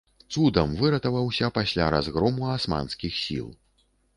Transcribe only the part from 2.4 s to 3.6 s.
асманскіх сіл.